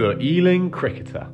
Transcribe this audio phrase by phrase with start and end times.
[0.00, 1.28] The Ealing Cricketer.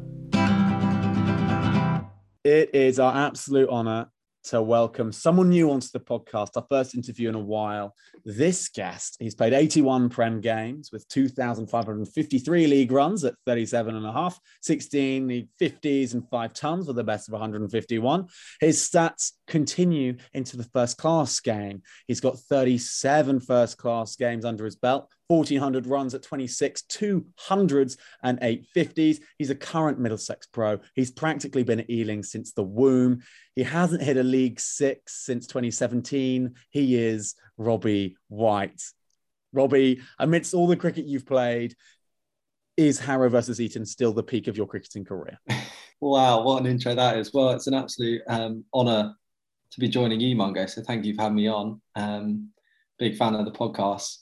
[2.42, 4.08] It is our absolute honour
[4.46, 7.94] to welcome someone new onto the podcast, our first interview in a while.
[8.24, 14.12] This guest, he's played 81 Prem games with 2,553 league runs at 37 and a
[14.12, 18.26] half, 16 50s and five tons with the best of 151.
[18.60, 21.82] His stats continue into the first class game.
[22.08, 28.40] He's got 37 first class games under his belt, 1400 runs at 26, 200s and
[28.40, 29.20] 850s.
[29.38, 30.78] He's a current Middlesex pro.
[30.94, 33.22] He's practically been at Ealing since the womb.
[33.54, 36.54] He hasn't hit a League Six since 2017.
[36.70, 38.82] He is Robbie White.
[39.52, 41.74] Robbie, amidst all the cricket you've played,
[42.76, 45.38] is Harrow versus Eton still the peak of your cricketing career?
[46.00, 47.32] Wow, what an intro that is.
[47.32, 49.14] Well, it's an absolute um, honour
[49.70, 50.66] to be joining you, Mungo.
[50.66, 51.80] So thank you for having me on.
[51.94, 52.50] Um,
[52.98, 54.18] big fan of the podcast.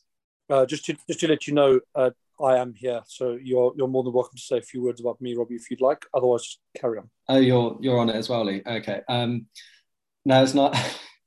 [0.51, 3.89] Uh, just to just to let you know, uh, I am here, so you're you're
[3.89, 6.05] more than welcome to say a few words about me, Robbie, if you'd like.
[6.13, 7.09] Otherwise, carry on.
[7.29, 8.63] Oh, you're you're on it as well, Lee.
[8.67, 9.01] Okay.
[9.09, 9.47] Um,
[10.25, 10.77] no, it's not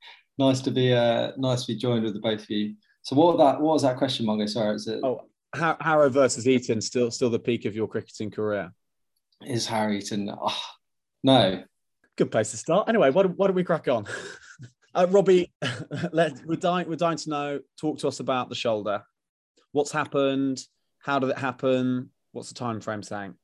[0.38, 2.76] nice to be uh, nice to be joined with the both of you.
[3.02, 4.46] So what that what was that question, Mungo?
[4.46, 5.00] Sorry, is it?
[5.04, 5.22] Oh,
[5.56, 8.72] Harrow versus Eton still still the peak of your cricketing career?
[9.46, 10.32] Is Harry Eton?
[10.40, 10.62] Oh,
[11.24, 11.64] no.
[12.18, 12.90] Good place to start.
[12.90, 14.08] Anyway, why, why don't we crack on?
[14.96, 15.52] Uh, Robbie,
[16.12, 16.90] let, we're dying.
[16.90, 17.60] We're dying to know.
[17.80, 19.04] Talk to us about the shoulder.
[19.78, 20.60] What's happened?
[21.04, 22.10] How did it happen?
[22.32, 23.36] What's the time frame saying?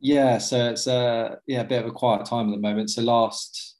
[0.00, 2.90] Yeah, so it's a yeah a bit of a quiet time at the moment.
[2.90, 3.76] So last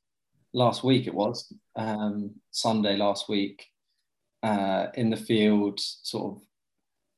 [0.55, 3.63] last week it was um, Sunday last week
[4.43, 6.43] uh, in the field, sort of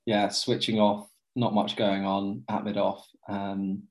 [0.06, 1.06] yeah switching off.
[1.36, 3.06] Not much going on at mid off.
[3.28, 3.84] Um,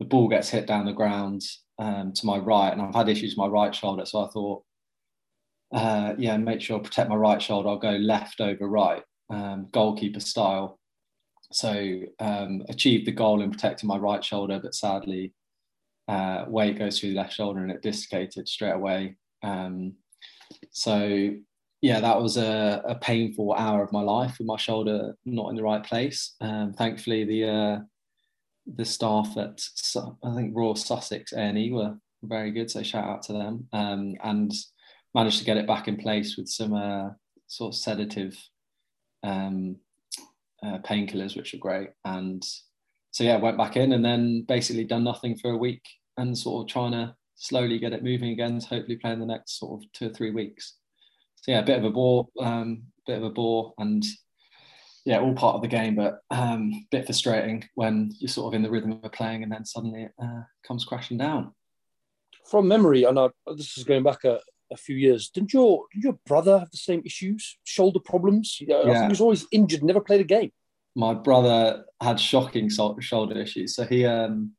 [0.00, 1.42] the ball gets hit down the ground
[1.78, 4.64] um, to my right, and I've had issues with my right shoulder, so I thought
[5.72, 7.68] uh, yeah, make sure I protect my right shoulder.
[7.68, 10.78] I'll go left over right, um, goalkeeper style.
[11.52, 15.32] So um, achieved the goal in protecting my right shoulder, but sadly,
[16.08, 19.16] uh, weight goes through the left shoulder and it dislocated straight away.
[19.42, 19.94] Um,
[20.70, 21.30] so
[21.82, 25.56] yeah, that was a, a, painful hour of my life with my shoulder not in
[25.56, 26.34] the right place.
[26.40, 27.78] Um, thankfully, the uh,
[28.76, 29.60] the staff at
[30.22, 33.68] I think Royal Sussex A&E were very good, so shout out to them.
[33.72, 34.52] Um, and
[35.14, 37.10] managed to get it back in place with some uh,
[37.46, 38.36] sort of sedative
[39.22, 39.76] um,
[40.62, 41.90] uh, painkillers, which are great.
[42.04, 42.44] And
[43.10, 45.82] so yeah, went back in and then basically done nothing for a week
[46.16, 48.60] and sort of trying to slowly get it moving again.
[48.60, 50.76] To hopefully play in the next sort of two or three weeks.
[51.36, 54.04] So yeah, a bit of a bore, um, bit of a bore, and
[55.04, 58.56] yeah, all part of the game, but um, a bit frustrating when you're sort of
[58.56, 61.52] in the rhythm of playing and then suddenly it uh, comes crashing down.
[62.50, 65.28] From memory, I know this is going back a, a few years.
[65.30, 68.60] Didn't your did your brother have the same issues, shoulder problems?
[68.60, 69.02] You know, yeah.
[69.02, 70.52] he was always injured, never played a game.
[70.96, 73.74] My brother had shocking shoulder issues.
[73.76, 74.52] So he, um,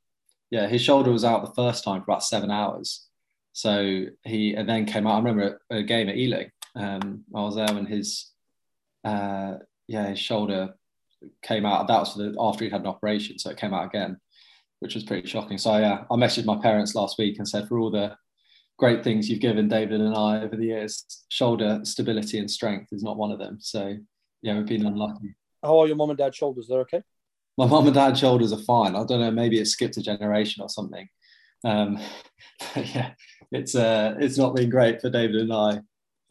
[0.50, 3.08] yeah, his shoulder was out the first time for about seven hours.
[3.54, 5.16] So he and then came out.
[5.16, 6.50] I remember a, a game at Ealing.
[6.76, 8.32] Um, I was there when his,
[9.04, 9.56] uh,
[9.88, 10.76] yeah, his shoulder
[11.44, 11.88] came out.
[11.88, 14.18] That was the, after he'd had an operation, so it came out again,
[14.80, 15.58] which was pretty shocking.
[15.58, 18.16] So yeah, I messaged my parents last week and said for all the
[18.82, 21.06] great things you've given David and I over the years.
[21.30, 23.60] Shoulder stability and strength is not one of them.
[23.62, 23.96] So
[24.42, 25.36] yeah, we've been unlucky.
[25.64, 26.66] How are your mom and dad's shoulders?
[26.68, 27.04] They're okay.
[27.60, 28.96] My mom and dad's shoulders are fine.
[28.96, 29.30] I don't know.
[29.30, 31.08] Maybe it skipped a generation or something.
[31.64, 32.00] Um,
[32.76, 33.12] yeah,
[33.52, 35.80] it's uh, it's not been great for David and I.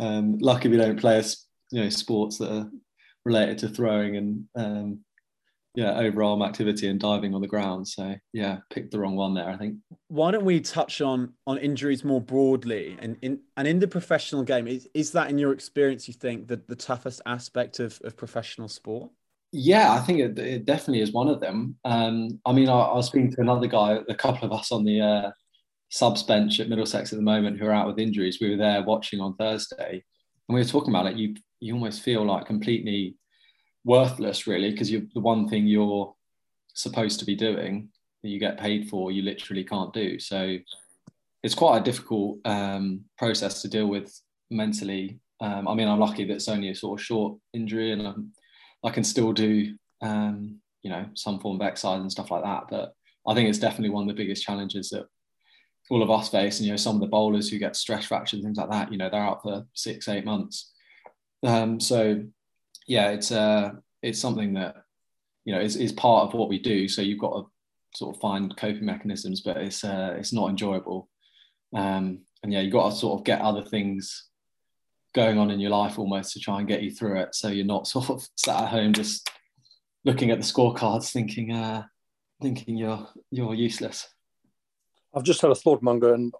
[0.01, 1.23] Um, lucky we don't play,
[1.71, 2.69] you know, sports that are
[3.25, 5.05] related to throwing and um,
[5.75, 7.87] yeah overarm activity and diving on the ground.
[7.87, 9.77] So yeah picked the wrong one there i think.
[10.09, 12.97] Why don't we touch on on injuries more broadly?
[13.01, 16.49] And in and in the professional game is, is that in your experience you think
[16.49, 19.11] that the toughest aspect of, of professional sport?
[19.53, 21.77] Yeah i think it, it definitely is one of them.
[21.85, 24.85] Um, i mean I, I, was speaking to another guy a couple of us on
[24.85, 25.31] the uh,
[25.91, 28.39] subs bench at middlesex at the moment who are out with injuries.
[28.41, 30.05] We were there watching on thursday
[30.49, 31.17] and we were talking about it.
[31.17, 33.17] You you almost feel like completely
[33.85, 36.15] worthless really because you're the one thing you're
[36.75, 37.89] supposed to be doing
[38.23, 40.19] that you get paid for you literally can't do.
[40.19, 40.57] So
[41.43, 44.15] it's quite a difficult um, process to deal with
[44.51, 45.21] mentally.
[45.43, 48.33] Um, i mean i'm lucky that it's only a sort of short injury and I'm,
[48.85, 52.65] i can still do um, you know some form of exercise and stuff like that
[52.69, 52.93] but
[53.27, 55.07] i think it's definitely one of the biggest challenges that
[55.91, 56.59] all of us face.
[56.59, 58.91] And you know some of the bowlers who get stress fractures and things like that
[58.91, 60.73] you know they're out for six eight months.
[61.43, 62.23] Um, so
[62.91, 63.71] yeah, it's uh,
[64.03, 64.75] it's something that
[65.45, 66.89] you know is, is part of what we do.
[66.89, 67.47] So you've got to
[67.95, 71.09] sort of find coping mechanisms, but it's uh, it's not enjoyable.
[71.73, 74.27] Um, and yeah, you've got to sort of get other things
[75.15, 77.33] going on in your life almost to try and get you through it.
[77.37, 79.31] So you're not sort of sat at home just
[80.05, 81.85] looking at the scorecards thinking, uh,
[82.43, 84.09] thinking you're you're useless.
[85.15, 86.35] I've just had a thought, Mungo, and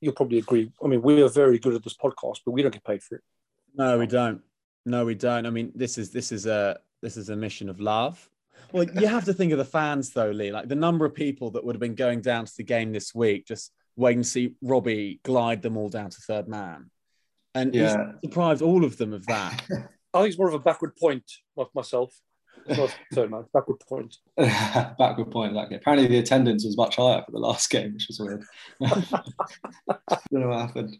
[0.00, 0.72] you'll probably agree.
[0.82, 3.14] I mean, we are very good at this podcast, but we don't get paid for
[3.14, 3.22] it.
[3.76, 4.42] No, we don't.
[4.84, 5.46] No, we don't.
[5.46, 8.28] I mean, this is this is a this is a mission of love.
[8.72, 10.50] Well, you have to think of the fans though, Lee.
[10.50, 13.14] Like the number of people that would have been going down to the game this
[13.14, 16.90] week, just waiting to see Robbie glide them all down to third man,
[17.54, 17.96] and yeah.
[18.22, 19.62] he's deprived all of them of that.
[20.14, 22.14] I think it's more of a backward point, like myself.
[23.12, 24.16] third man, backward point.
[24.36, 25.52] backward point.
[25.52, 28.44] Like apparently the attendance was much higher for the last game, which was weird.
[28.82, 29.22] I
[30.30, 30.96] don't know what happened.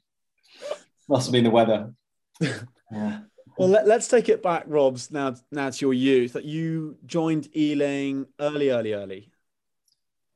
[1.09, 1.93] Must have been the weather.
[2.41, 3.21] Yeah.
[3.57, 5.11] Well, let, us take it back, Robs.
[5.11, 6.33] Now, now to your youth.
[6.33, 9.31] That you joined Ealing early, early, early.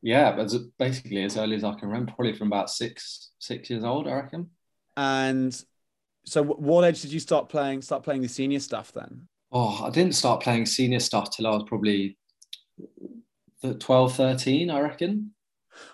[0.03, 3.85] Yeah, but basically as early as I can remember, probably from about six, six years
[3.85, 4.51] old, I reckon.
[4.97, 5.65] And
[6.25, 7.83] so, what age did you start playing?
[7.83, 9.29] Start playing the senior stuff then?
[9.51, 12.19] Oh, I didn't start playing senior stuff till I was probably
[13.63, 15.33] 12, 13, I reckon.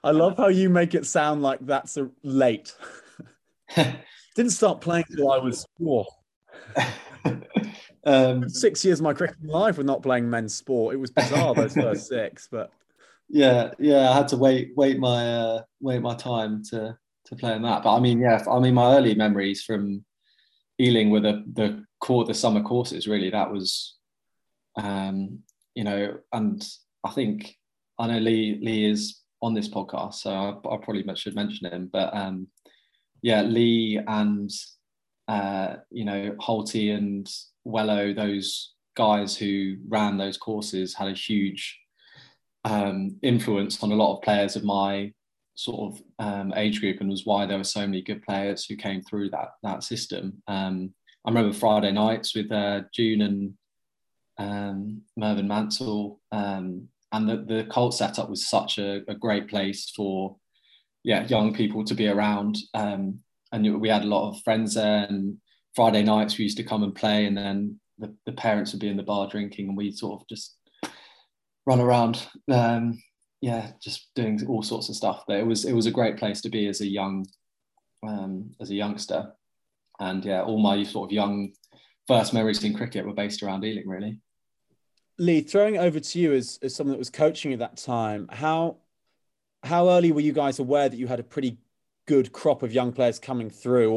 [0.04, 2.74] I love how you make it sound like that's a late.
[4.34, 6.06] didn't start playing till I was four.
[8.06, 10.94] um, six years of my cricket life with not playing men's sport.
[10.94, 12.70] It was bizarre those first six, but
[13.28, 16.96] yeah, yeah, I had to wait, wait my, uh, wait my time to
[17.26, 17.82] to play in that.
[17.82, 20.04] But I mean, yeah, I mean, my early memories from
[20.80, 23.06] Ealing were the the core, the summer courses.
[23.06, 23.96] Really, that was,
[24.76, 25.40] um,
[25.74, 26.62] you know, and
[27.04, 27.56] I think
[27.98, 31.88] I know Lee Lee is on this podcast, so I, I probably should mention him.
[31.92, 32.48] But um,
[33.22, 34.50] yeah, Lee and
[35.32, 37.26] uh, you know, Holty and
[37.66, 41.80] Wello, those guys who ran those courses had a huge
[42.66, 45.10] um, influence on a lot of players of my
[45.54, 48.76] sort of um, age group and was why there were so many good players who
[48.76, 50.42] came through that that system.
[50.46, 50.92] Um,
[51.24, 53.54] I remember Friday nights with uh, June and
[54.38, 59.90] um, Mervyn Mansell, um, and the, the colt setup was such a, a, great place
[59.96, 60.36] for
[61.04, 62.58] yeah young people to be around.
[63.52, 65.06] And we had a lot of friends there.
[65.08, 65.36] And
[65.74, 68.88] Friday nights we used to come and play, and then the, the parents would be
[68.88, 70.56] in the bar drinking, and we sort of just
[71.66, 72.26] run around.
[72.50, 73.02] Um,
[73.40, 75.24] yeah, just doing all sorts of stuff.
[75.26, 77.26] But it was it was a great place to be as a young
[78.06, 79.32] um, as a youngster,
[80.00, 81.52] and yeah, all my sort of young
[82.06, 84.18] first memories in cricket were based around Ealing, really.
[85.18, 88.78] Lee, throwing over to you as, as someone that was coaching at that time, how
[89.62, 91.58] how early were you guys aware that you had a pretty
[92.06, 93.92] good crop of young players coming through?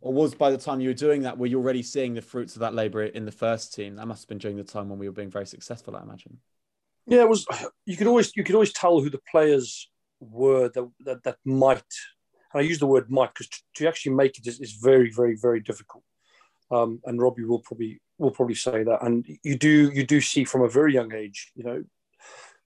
[0.00, 2.56] Or, was by the time you were doing that, were you already seeing the fruits
[2.56, 3.94] of that labour in the first team?
[3.96, 6.38] That must have been during the time when we were being very successful, I imagine.
[7.06, 7.46] Yeah, it was.
[7.86, 9.90] You could always you could always tell who the players
[10.20, 11.82] were that that, that might.
[12.52, 15.36] And I use the word might because to actually make it is, is very very
[15.36, 16.04] very difficult.
[16.70, 19.02] Um, and Robbie will probably will probably say that.
[19.02, 21.84] And you do you do see from a very young age, you know,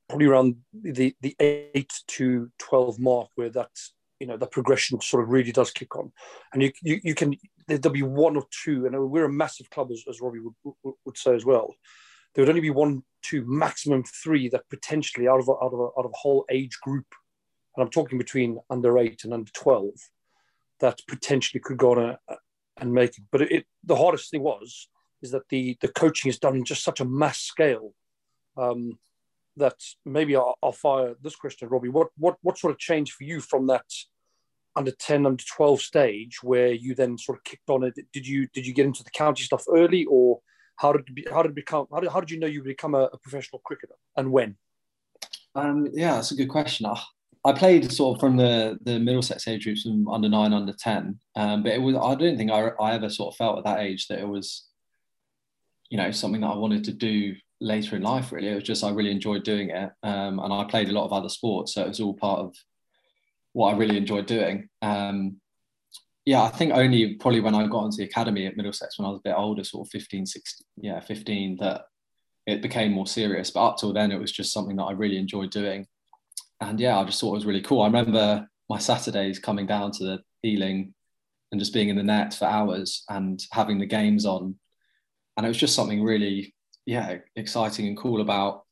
[0.09, 5.23] probably around the the eight to twelve mark, where that's you know the progression sort
[5.23, 6.13] of really does kick on,
[6.53, 7.37] and you you, you can
[7.69, 11.19] there'll be one or two, and we're a massive club as, as Robbie would, would,
[11.19, 11.75] say as well.
[12.35, 15.81] There would only be one, two, maximum three that potentially out of a, out of
[15.81, 17.07] a, out of a whole age group,
[17.75, 19.95] and I'm talking between under eight and under twelve,
[20.81, 22.19] that potentially could go on a,
[22.79, 23.25] and make it.
[23.31, 24.89] But it, it, the hardest thing was
[25.23, 27.95] is that the the coaching is done in just such a mass scale.
[28.57, 28.99] Um,
[29.57, 31.89] that maybe I'll, I'll, fire this question, Robbie.
[31.89, 33.85] What what what sort of changed for you from that
[34.75, 37.95] under ten, under twelve stage, where you then sort of kicked on it?
[38.13, 40.41] Did you did you get into the county stuff early, or
[40.77, 41.87] how did it, how did become?
[41.93, 44.57] How did, how did you know you would become a, a professional cricketer, and when?
[45.55, 46.87] Um, yeah, that's a good question.
[46.87, 47.01] I,
[47.45, 51.19] I played sort of from the the Middlesex age groups from under nine, under ten,
[51.35, 53.81] um, but it was I don't think I, I ever sort of felt at that
[53.81, 54.67] age that it was,
[55.89, 58.49] you know, something that I wanted to do later in life really.
[58.49, 61.13] It was just i really enjoyed doing it um, and i played a lot of
[61.13, 62.55] other sports so it was all part of
[63.53, 64.69] what i really enjoyed doing.
[64.83, 65.41] Um,
[66.25, 69.11] yeah i think only probably when i got into the academy at middlesex when i
[69.11, 71.83] was a bit older sort of 15 16 yeah 15 that
[72.47, 73.51] it became more serious.
[73.51, 75.87] But up till then it was just something that i really enjoyed doing.
[76.61, 77.83] And yeah i just thought it was really cool.
[77.83, 80.95] I remember my saturdays coming down to the Ealing
[81.53, 84.57] and just being in the net for hours and having the games on.
[85.37, 86.55] And it was just something really
[86.87, 88.65] yeah, exciting and cool about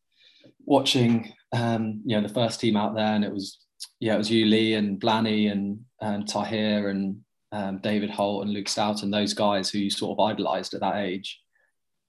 [0.65, 3.59] watching um, you know the first team out there, and it was
[4.01, 7.21] yeah, it was you, Lee, and Blanny, and um, Tahir, and
[7.53, 10.81] um, David Holt, and Luke Stout, and those guys who you sort of idolised at
[10.81, 11.41] that age.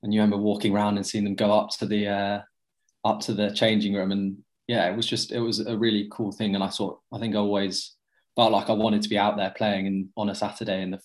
[0.04, 2.42] And you remember walking around and seeing them go up to the uh,
[3.04, 6.32] up to the changing room, and yeah, it was just it was a really cool
[6.32, 6.54] thing.
[6.54, 7.96] And I thought I think I always
[8.36, 11.00] felt like I wanted to be out there playing and on a Saturday in the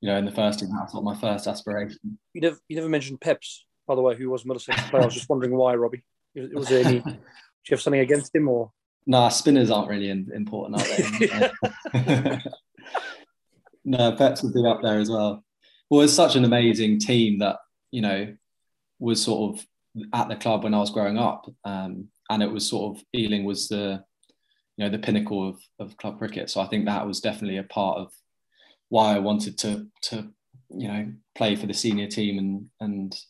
[0.00, 0.70] you know in the first team.
[0.78, 2.18] That's my first aspiration.
[2.32, 5.02] You never you never mentioned Peps by the way, who was Middlesex player.
[5.02, 6.04] I was just wondering why, Robbie.
[6.36, 7.04] Was there any you
[7.70, 8.70] have something against him or?
[9.06, 12.38] Nah, spinners aren't really important, are they?
[13.84, 15.42] no, Peps would be up there as well.
[15.88, 17.56] Well, it's such an amazing team that
[17.90, 18.36] you know
[19.00, 19.66] was sort of
[20.12, 23.44] at the club when I was growing up, um, and it was sort of Ealing
[23.44, 24.04] was the
[24.76, 26.50] you know the pinnacle of, of club cricket.
[26.50, 28.12] So I think that was definitely a part of
[28.90, 30.28] why I wanted to to
[30.68, 33.20] you know play for the senior team and and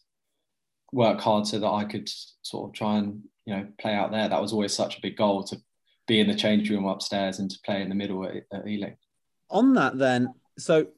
[0.93, 2.11] work hard so that I could
[2.43, 4.29] sort of try and you know play out there.
[4.29, 5.57] That was always such a big goal to
[6.07, 8.97] be in the change room upstairs and to play in the middle at, at Ealing.
[9.51, 10.89] On that, then, so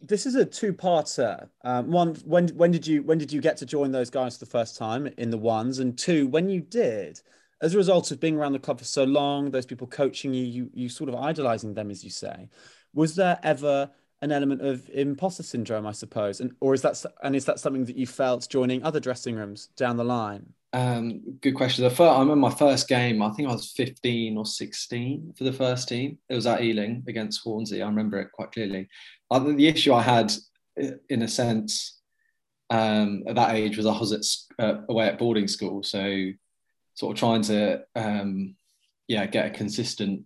[0.00, 1.48] this is a two-parter.
[1.64, 4.44] Um, one, when when did you when did you get to join those guys for
[4.44, 5.78] the first time in the ones?
[5.78, 7.20] And two, when you did,
[7.60, 10.44] as a result of being around the club for so long, those people coaching you,
[10.44, 12.48] you you sort of idolizing them, as you say,
[12.92, 13.90] was there ever
[14.22, 17.84] an element of imposter syndrome, I suppose, and or is that and is that something
[17.84, 20.54] that you felt joining other dressing rooms down the line?
[20.72, 21.84] Um, good question.
[21.84, 23.20] The first, I remember my first game.
[23.20, 26.16] I think I was 15 or 16 for the first team.
[26.30, 27.82] It was at Ealing against Hornsey.
[27.82, 28.88] I remember it quite clearly.
[29.30, 30.32] I the issue I had,
[31.10, 32.00] in a sense,
[32.70, 36.30] um, at that age was I was at, uh, away at boarding school, so
[36.94, 38.54] sort of trying to um,
[39.08, 40.22] yeah get a consistent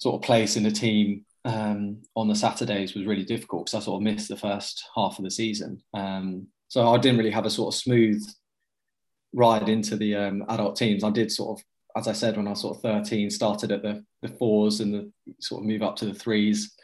[0.00, 3.84] sort of place in the team um, on the Saturdays was really difficult because I
[3.84, 5.82] sort of missed the first half of the season.
[5.94, 8.22] Um, so I didn't really have a sort of smooth
[9.32, 11.04] ride into the um, adult teams.
[11.04, 11.64] I did sort of,
[11.96, 14.92] as I said, when I was sort of 13, started at the, the fours and
[14.92, 16.74] the sort of move up to the threes,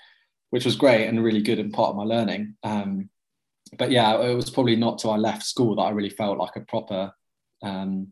[0.50, 2.56] which was great and really good and part of my learning.
[2.62, 3.10] Um,
[3.78, 6.56] but yeah, it was probably not till I left school that I really felt like
[6.56, 7.12] a proper
[7.62, 8.08] um,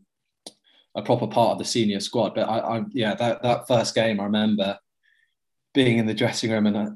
[0.95, 2.35] a proper part of the senior squad.
[2.35, 4.77] But I, I, yeah, that that first game, I remember
[5.73, 6.91] being in the dressing room and uh,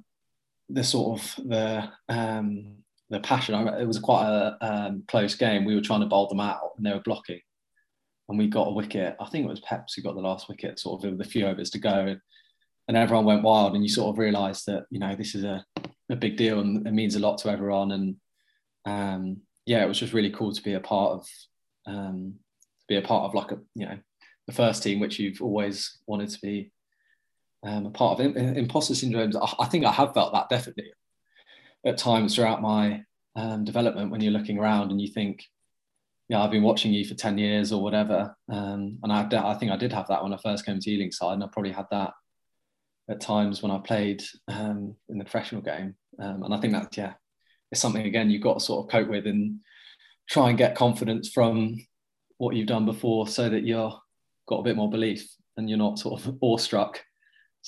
[0.70, 2.78] the sort of the um,
[3.10, 3.56] the passion.
[3.68, 5.66] it was quite a um, close game.
[5.66, 7.40] We were trying to bowl them out, and they were blocking,
[8.30, 9.16] and we got a wicket.
[9.20, 11.48] I think it was Peps who got the last wicket, sort of with a few
[11.48, 12.16] overs to go,
[12.88, 13.76] and everyone went wild.
[13.76, 15.64] And you sort of realised that you know this is a,
[16.10, 17.92] a big deal and it means a lot to everyone.
[17.92, 18.16] And
[18.86, 21.28] um, yeah, it was just really cool to be a part of
[21.86, 22.34] um,
[22.82, 23.98] to be a part of like a you know
[24.48, 26.72] the first team, which you've always wanted to be
[27.64, 28.36] um, a part of.
[28.36, 29.32] Imposter syndrome.
[29.60, 30.92] I think I have felt that definitely
[31.86, 33.04] at times throughout my
[33.36, 35.46] um, development when you're looking around and you think,
[36.28, 38.36] yeah, I've been watching you for 10 years or whatever.
[38.52, 41.12] Um, and I, I, think I did have that when I first came to Ealing
[41.12, 42.14] side, and I probably had that
[43.10, 45.96] at times when I played um, in the professional game.
[46.20, 47.14] Um, and I think that, yeah,
[47.72, 49.60] it's something, again, you've got to sort of cope with and
[50.30, 51.78] try and get confidence from
[52.38, 53.98] what you've done before so that you're
[54.48, 57.02] got a bit more belief and you're not sort of awestruck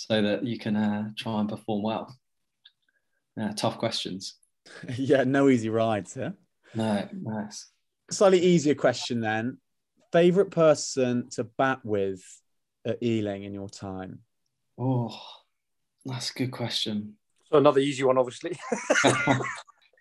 [0.08, 2.16] so that you can uh, try and perform well.
[3.36, 4.36] Yeah, tough questions.
[4.98, 6.32] yeah, no easy rides, yeah.
[6.74, 7.68] No, nice.
[8.10, 9.58] Slightly easier question then.
[10.14, 12.24] Favorite person to bat with
[12.86, 14.20] at Ealing in your time?
[14.78, 15.20] Oh,
[16.06, 17.16] that's a good question.
[17.52, 18.52] So another easy one, obviously.
[19.04, 19.10] Do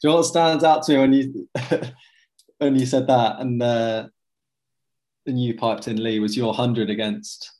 [0.05, 1.49] you know what stands out to me when you
[2.59, 4.07] when you said that and uh,
[5.26, 7.50] and you piped in Lee was your hundred against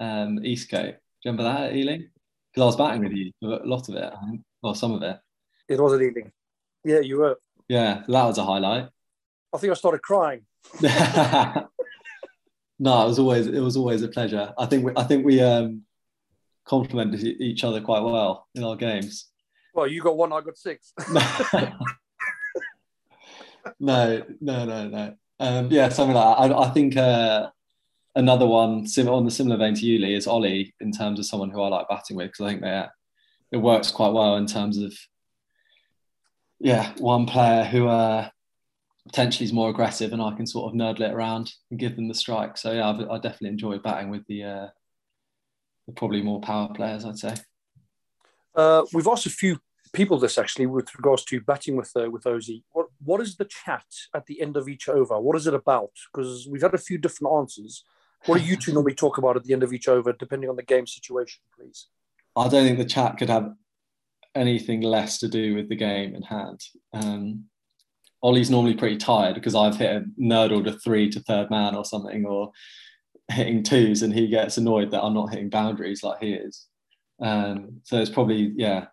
[0.00, 0.96] um, Eastcote?
[1.24, 2.10] Remember that at Ealing?
[2.52, 4.12] Because I was batting with you a lot of it.
[4.12, 5.18] I think or some of it.
[5.68, 6.32] It was a Ealing.
[6.84, 7.38] Yeah, you were.
[7.68, 8.88] Yeah, that was a highlight.
[9.54, 10.42] I think I started crying.
[10.82, 11.68] no, it
[12.78, 14.52] was always it was always a pleasure.
[14.58, 15.82] I think we, I think we um,
[16.64, 19.30] complemented each other quite well in our games.
[19.74, 20.92] Well, you got one, I got six.
[23.80, 25.14] no, no, no, no.
[25.40, 26.54] Um, yeah, something like that.
[26.54, 27.50] I, I think uh,
[28.14, 31.50] another one on the similar vein to you, Lee, is Ollie in terms of someone
[31.50, 32.92] who I like batting with because I think they're
[33.52, 34.92] it works quite well in terms of
[36.58, 38.28] yeah one player who uh,
[39.06, 42.08] potentially is more aggressive and I can sort of nurdle it around and give them
[42.08, 42.56] the strike.
[42.56, 44.66] So yeah, I, I definitely enjoy batting with the, uh,
[45.86, 47.04] the probably more power players.
[47.04, 47.34] I'd say.
[48.54, 49.58] Uh, we've asked a few
[49.92, 52.62] people this actually with regards to batting with uh, with Ozzy.
[52.72, 55.20] What what is the chat at the end of each over?
[55.20, 55.90] What is it about?
[56.12, 57.84] Because we've had a few different answers.
[58.26, 60.56] What do you two normally talk about at the end of each over, depending on
[60.56, 61.88] the game situation, please?
[62.36, 63.52] I don't think the chat could have
[64.34, 66.60] anything less to do with the game in hand.
[66.92, 67.44] Um,
[68.22, 71.84] Ollie's normally pretty tired because I've hit a nurdled a three to third man or
[71.84, 72.52] something, or
[73.30, 76.66] hitting twos, and he gets annoyed that I'm not hitting boundaries like he is.
[77.20, 78.86] Um, so it's probably yeah.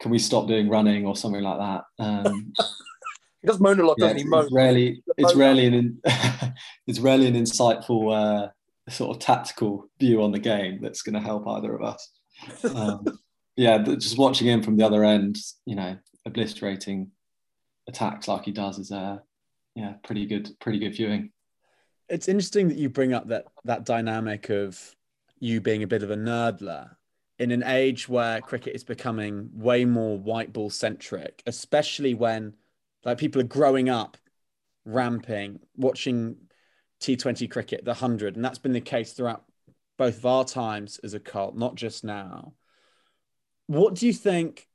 [0.00, 1.84] Can we stop doing running or something like that?
[1.98, 2.52] Um,
[3.40, 4.36] he does moan a lot, yeah, doesn't he?
[4.36, 6.00] It's rarely, it's rarely an
[6.86, 8.48] it's rarely an insightful uh,
[8.90, 12.10] sort of tactical view on the game that's going to help either of us
[12.74, 13.04] um,
[13.56, 17.10] yeah, just watching him from the other end, you know, obliterating
[17.88, 19.18] attacks like he does is uh,
[19.74, 21.30] yeah, pretty good, pretty good viewing.
[22.08, 24.94] It's interesting that you bring up that that dynamic of
[25.38, 26.90] you being a bit of a nurdler
[27.38, 32.54] in an age where cricket is becoming way more white ball centric, especially when
[33.04, 34.16] like people are growing up
[34.84, 36.36] ramping, watching
[37.04, 38.36] T20 cricket, the 100.
[38.36, 39.44] And that's been the case throughout
[39.98, 42.54] both of our times as a colt, not just now.
[43.66, 44.68] What do you think?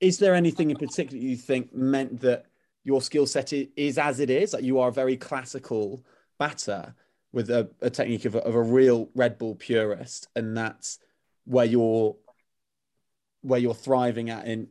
[0.00, 2.46] Is there anything in particular you think meant that
[2.84, 4.52] your skill set is as it is?
[4.52, 6.04] Like you are a very classical
[6.38, 6.94] batter
[7.32, 10.98] with a, a technique of a, of a real red ball purist, and that's
[11.44, 12.16] where you're
[13.42, 14.68] where you're thriving at in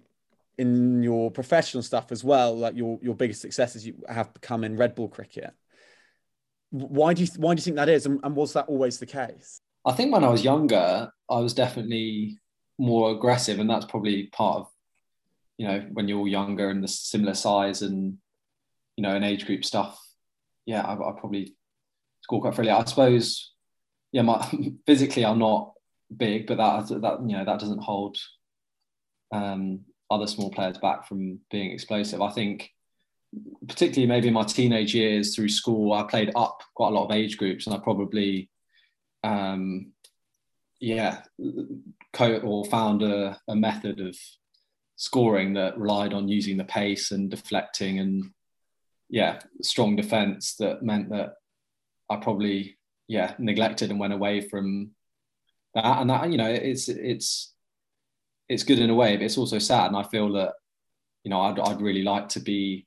[0.57, 2.55] in your professional stuff as well.
[2.55, 5.53] Like your your biggest successes you have become in red ball cricket.
[6.75, 9.05] Why do you why do you think that is, and, and was that always the
[9.05, 9.61] case?
[9.85, 12.37] I think when I was younger, I was definitely
[12.77, 14.67] more aggressive, and that's probably part of
[15.57, 18.17] you know when you're younger and the similar size and
[18.97, 19.99] you know an age group stuff.
[20.65, 21.55] Yeah, I, I probably
[22.21, 22.71] score quite freely.
[22.71, 23.53] I suppose.
[24.11, 24.47] Yeah, my
[24.85, 25.73] physically I'm not
[26.15, 28.17] big, but that that you know that doesn't hold
[29.31, 32.21] um, other small players back from being explosive.
[32.21, 32.69] I think,
[33.67, 37.11] particularly maybe in my teenage years through school, I played up quite a lot of
[37.11, 38.49] age groups, and I probably,
[39.23, 39.91] um,
[40.79, 41.21] yeah,
[42.13, 44.17] co- or found a, a method of
[44.97, 48.31] scoring that relied on using the pace and deflecting and
[49.09, 51.33] yeah, strong defense that meant that
[52.09, 52.77] I probably
[53.07, 54.91] yeah neglected and went away from
[55.75, 57.55] that and that you know it's it's
[58.47, 59.87] it's good in a way, but it's also sad.
[59.87, 60.53] And I feel that,
[61.23, 62.85] you know, I'd, I'd really like to be,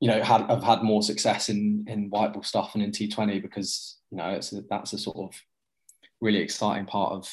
[0.00, 3.40] you know, had, have had more success in in white ball stuff and in T20
[3.40, 5.40] because you know it's a, that's a sort of
[6.20, 7.32] really exciting part of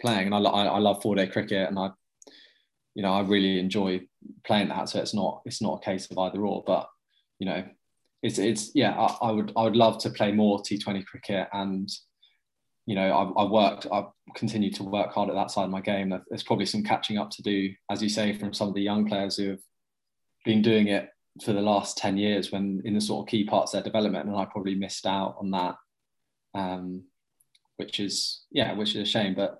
[0.00, 0.26] playing.
[0.26, 1.90] And I, I, I love four day cricket, and I,
[2.94, 4.00] you know, I really enjoy
[4.44, 4.88] playing that.
[4.88, 6.88] So it's not it's not a case of either or, but
[7.38, 7.64] you know,
[8.22, 8.92] it's it's yeah.
[8.92, 11.88] I, I would I would love to play more T20 cricket and
[12.86, 15.80] you know, I've, I've, worked, I've continued to work hard at that side of my
[15.80, 16.12] game.
[16.28, 19.06] There's probably some catching up to do, as you say, from some of the young
[19.06, 19.60] players who have
[20.44, 21.08] been doing it
[21.44, 24.28] for the last 10 years when in the sort of key parts of their development.
[24.28, 25.76] And I probably missed out on that,
[26.54, 27.04] um,
[27.76, 29.34] which is, yeah, which is a shame.
[29.34, 29.58] But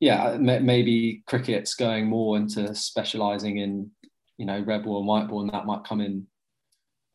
[0.00, 3.90] yeah, maybe cricket's going more into specialising in,
[4.36, 6.26] you know, red ball and white ball, and that might come in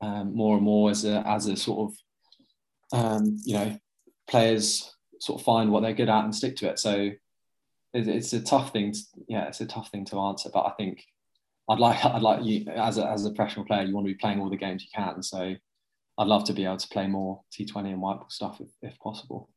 [0.02, 3.78] um, more and more as a, as a sort of, um, you know,
[4.30, 6.80] players sort of find what they're good at and stick to it.
[6.80, 7.12] So
[7.94, 8.94] it's a tough thing.
[8.94, 10.50] To, yeah, it's a tough thing to answer.
[10.54, 11.04] But I think
[11.70, 14.18] I'd like I'd like you as a, as a professional player, you want to be
[14.18, 15.22] playing all the games you can.
[15.22, 15.56] So
[16.18, 18.98] I'd love to be able to play more T20 and white ball stuff if, if
[19.00, 19.50] possible.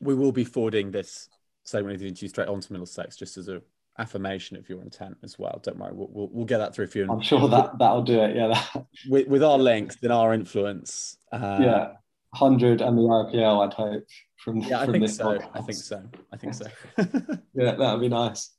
[0.00, 1.28] We will be forwarding this
[1.64, 3.60] segment of you straight onto Middlesex just as a
[3.98, 5.60] affirmation of your intent as well.
[5.62, 7.10] Don't worry, we'll, we'll, we'll get that through for you.
[7.10, 8.36] I'm sure that that'll do it.
[8.36, 8.86] Yeah, that...
[9.08, 11.16] with, with our links and our influence.
[11.32, 11.88] Uh, yeah,
[12.34, 13.66] hundred and the IPL.
[13.66, 14.04] I'd hope
[14.36, 15.24] from yeah, from I think so.
[15.24, 15.50] Podcast.
[15.54, 16.02] I think so.
[16.32, 16.66] I think so.
[17.54, 18.52] yeah, that'd be nice.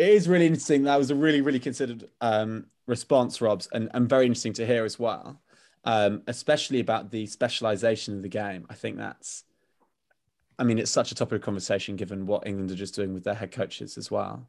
[0.00, 0.84] It is really interesting.
[0.84, 4.86] That was a really, really considered um, response, Robs, and, and very interesting to hear
[4.86, 5.42] as well,
[5.84, 8.64] um, especially about the specialization of the game.
[8.70, 9.44] I think that's,
[10.58, 13.24] I mean, it's such a topic of conversation given what England are just doing with
[13.24, 14.48] their head coaches as well.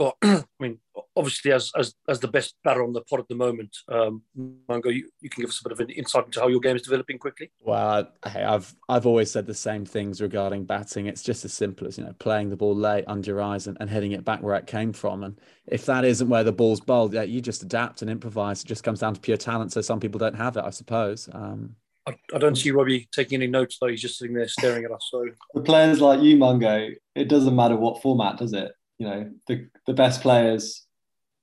[0.00, 0.78] Well, I mean,
[1.14, 4.88] obviously, as as as the best batter on the pod at the moment, um, Mungo,
[4.88, 6.82] you, you can give us a bit of an insight into how your game is
[6.82, 7.50] developing quickly.
[7.60, 11.04] Well, hey, I've I've always said the same things regarding batting.
[11.04, 13.76] It's just as simple as you know, playing the ball late under your eyes and,
[13.78, 15.22] and hitting it back where it came from.
[15.22, 18.62] And if that isn't where the ball's bowled, yeah, you just adapt and improvise.
[18.62, 19.72] It just comes down to pure talent.
[19.72, 21.28] So some people don't have it, I suppose.
[21.30, 23.88] Um, I, I, don't see Robbie taking any notes though.
[23.88, 25.06] He's just sitting there staring at us.
[25.10, 28.72] So the players like you, Mungo, it doesn't matter what format, does it?
[29.00, 30.86] You know, the the best players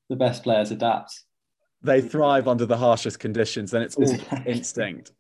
[0.10, 1.24] the best players adapt.
[1.82, 4.16] They thrive under the harshest conditions, and it's all
[4.46, 5.12] instinct.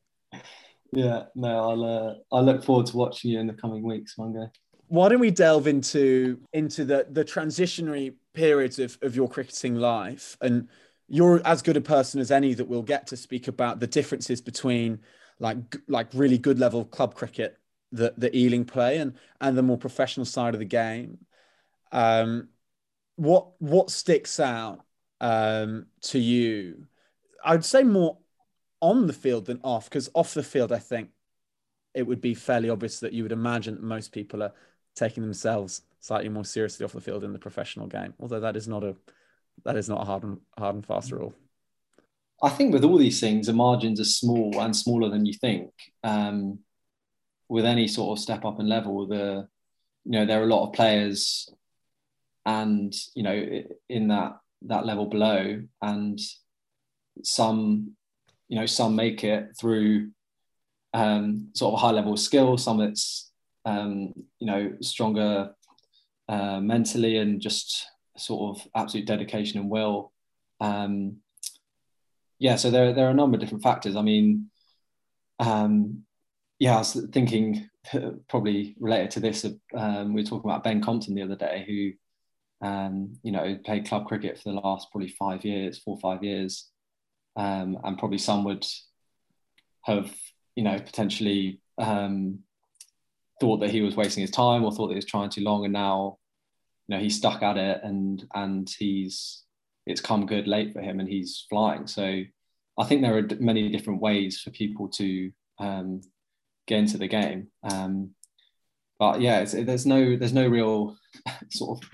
[0.92, 4.52] Yeah, no, I'll uh, I look forward to watching you in the coming weeks, Mungo.
[4.88, 10.38] Why don't we delve into into the the transitionary periods of, of your cricketing life?
[10.40, 10.70] And
[11.08, 14.42] you're as good a person as any that we'll get to speak about the differences
[14.42, 15.00] between
[15.40, 17.58] like like really good level club cricket
[17.92, 21.18] that the Ealing play and and the more professional side of the game.
[21.92, 22.50] Um,
[23.16, 24.86] what what sticks out
[25.20, 26.88] um, to you?
[27.44, 28.18] I'd say more
[28.82, 31.10] on the field than off, because off the field, I think
[31.94, 34.54] it would be fairly obvious that you would imagine that most people are
[34.96, 38.14] taking themselves slightly more seriously off the field in the professional game.
[38.20, 38.96] Although that is not a
[39.66, 41.34] that is not a hard and hard and fast rule.
[42.42, 45.72] I think with all these things, the margins are small and smaller than you think.
[46.04, 46.60] Um,
[47.50, 49.48] with any sort of step up in level, the
[50.06, 51.50] you know there are a lot of players
[52.48, 56.20] and you know in that that level below and
[57.24, 57.92] some
[58.48, 60.10] you know some make it through
[60.94, 63.32] um, sort of high level skill, some it's
[63.66, 65.52] um, you know stronger
[66.30, 70.12] uh, mentally and just sort of absolute dedication and will.
[70.60, 71.18] Um,
[72.40, 73.96] yeah, so there there are a number of different factors.
[73.96, 74.50] I mean,
[75.40, 76.04] um,
[76.60, 77.70] yeah, I was thinking
[78.30, 79.46] probably related to this.
[79.76, 81.92] Um, we were talking about Ben Compton the other day, who
[82.62, 86.24] um, you know played club cricket for the last probably five years, four or five
[86.24, 86.70] years,
[87.36, 88.66] um, and probably some would
[89.84, 90.12] have
[90.56, 92.40] you know potentially um,
[93.40, 95.66] thought that he was wasting his time or thought that he was trying too long,
[95.66, 96.18] and now
[96.88, 99.44] you know he's stuck at it and and he's
[99.86, 101.88] it's come good late for him and he's flying.
[101.88, 102.22] So
[102.78, 106.02] I think there are many different ways for people to um,
[106.68, 107.48] get into the game.
[107.64, 108.12] Um,
[109.00, 110.98] but yeah, there's no there's no real
[111.50, 111.90] sort of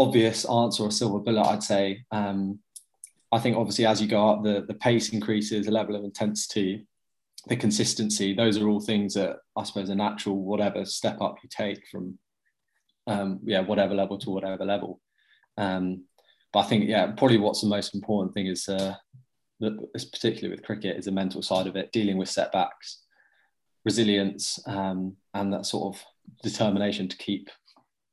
[0.00, 1.46] obvious answer or silver bullet.
[1.46, 2.04] I'd say.
[2.10, 2.60] Um,
[3.30, 6.86] I think obviously as you go up, the the pace increases, the level of intensity,
[7.46, 8.34] the consistency.
[8.34, 12.18] Those are all things that I suppose a natural whatever step up you take from
[13.06, 15.00] um, yeah whatever level to whatever level.
[15.56, 16.04] Um,
[16.52, 18.94] but I think yeah probably what's the most important thing is uh,
[19.60, 23.02] particularly with cricket is the mental side of it, dealing with setbacks,
[23.84, 26.02] resilience, um, and that sort of
[26.42, 27.50] determination to keep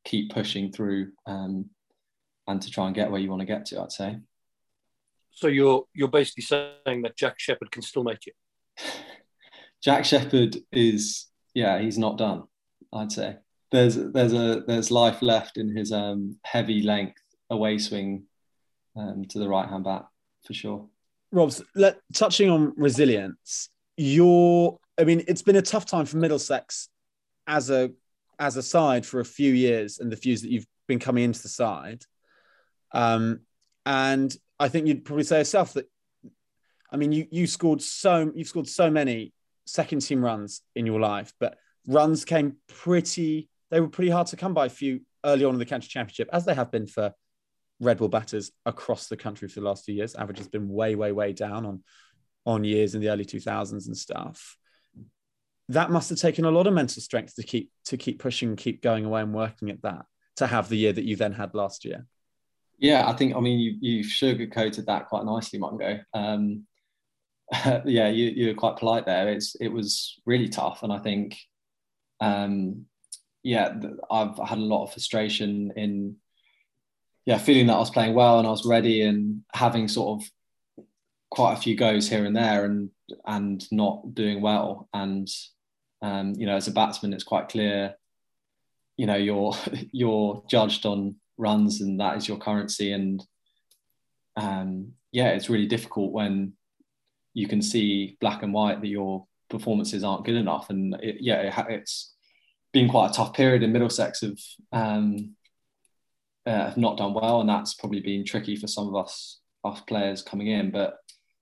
[0.04, 1.69] keep pushing through um,
[2.47, 3.81] and to try and get where you want to get to.
[3.81, 4.17] I'd say.
[5.31, 8.36] So you're you're basically saying that Jack Shepherd can still make it.
[9.84, 12.43] Jack Shepherd is yeah he's not done.
[12.93, 13.38] I'd say
[13.71, 18.23] there's there's a there's life left in his um, heavy length away swing
[18.95, 20.05] um, to the right hand bat
[20.45, 20.88] for sure.
[21.31, 26.89] Robs, let, touching on resilience, you're, I mean, it's been a tough time for Middlesex
[27.47, 27.91] as a
[28.39, 31.41] as a side for a few years, and the few that you've been coming into
[31.41, 32.03] the side.
[32.95, 33.41] Um,
[33.86, 35.86] and I think you'd probably say yourself that,
[36.91, 39.34] I mean, you you scored so you've scored so many
[39.65, 43.49] second team runs in your life, but runs came pretty.
[43.69, 46.29] They were pretty hard to come by a few early on in the county championship,
[46.31, 47.13] as they have been for
[47.81, 50.15] red ball batters across the country for the last few years.
[50.15, 51.84] Average has been way, way, way down on
[52.45, 54.55] on years in the early 2000s and stuff.
[55.69, 58.81] That must have taken a lot of mental strength to keep to keep pushing, keep
[58.81, 60.05] going away and working at that
[60.38, 62.05] to have the year that you then had last year.
[62.77, 65.99] Yeah, I think I mean you you've sugarcoated that quite nicely, Mungo.
[66.13, 66.65] Um,
[67.85, 69.29] yeah, you you're quite polite there.
[69.29, 71.38] It's it was really tough, and I think,
[72.19, 72.85] um,
[73.43, 73.73] yeah,
[74.11, 76.17] I've had a lot of frustration in
[77.25, 80.29] yeah, feeling that I was playing well and I was ready and having sort of
[81.31, 82.89] quite a few goes here and there and
[83.25, 84.88] and not doing well.
[84.93, 85.27] And
[86.01, 87.95] um, you know, as a batsman, it's quite clear.
[88.97, 89.55] You know, you're
[89.91, 92.91] you're judged on runs, and that is your currency.
[92.91, 93.26] And
[94.36, 96.54] um, yeah, it's really difficult when
[97.34, 100.69] you can see black and white that your performances aren't good enough.
[100.69, 102.13] And it, yeah, it, it's
[102.74, 104.39] been quite a tough period in Middlesex of
[104.71, 105.36] um,
[106.45, 109.82] uh, have not done well, and that's probably been tricky for some of us us
[109.82, 110.71] players coming in.
[110.71, 110.98] But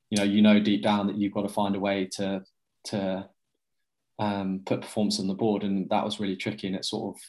[0.09, 2.43] you know, you know deep down that you've got to find a way to
[2.85, 3.27] to
[4.19, 6.67] um, put performance on the board, and that was really tricky.
[6.67, 7.21] And it sort of,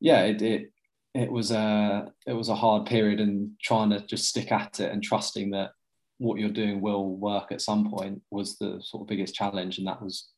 [0.00, 0.72] yeah, it it,
[1.14, 4.90] it was a it was a hard period, and trying to just stick at it
[4.92, 5.70] and trusting that
[6.18, 9.86] what you're doing will work at some point was the sort of biggest challenge, and
[9.86, 10.30] that was,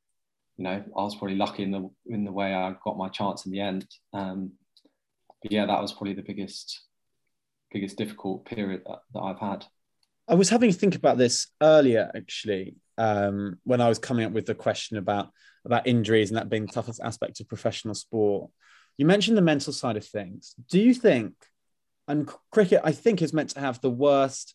[0.57, 3.47] you know, I was probably lucky in the in the way I got my chance
[3.47, 3.87] in the end.
[4.13, 4.53] Um,
[5.43, 6.83] but yeah, that was probably the biggest
[7.73, 9.65] biggest difficult period that, that I've had.
[10.29, 14.33] I was having to think about this earlier, actually, um, when I was coming up
[14.33, 15.29] with the question about
[15.65, 18.51] about injuries and that being the toughest aspect of professional sport.
[18.99, 20.55] You mentioned the mental side of things.
[20.69, 21.35] Do you think,
[22.09, 24.55] and cricket, I think, is meant to have the worst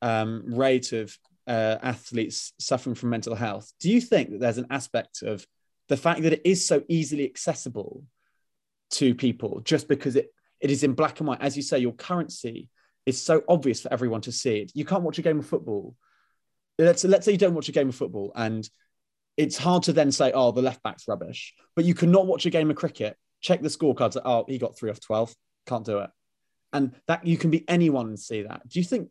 [0.00, 1.16] um, rate of
[1.48, 3.72] uh, athletes suffering from mental health.
[3.80, 5.46] Do you think that there's an aspect of
[5.88, 8.04] the fact that it is so easily accessible
[8.90, 11.40] to people just because it, it is in black and white.
[11.40, 12.68] As you say, your currency
[13.06, 14.72] is so obvious for everyone to see it.
[14.74, 15.94] You can't watch a game of football.
[16.78, 18.68] Let's, let's say you don't watch a game of football and
[19.36, 21.54] it's hard to then say, oh, the left back's rubbish.
[21.74, 24.90] But you cannot watch a game of cricket, check the scorecards, oh, he got three
[24.90, 25.34] off 12,
[25.66, 26.10] can't do it.
[26.72, 28.68] And that you can be anyone and see that.
[28.68, 29.08] Do you think,